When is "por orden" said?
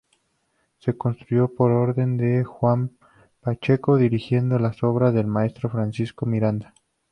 1.53-2.17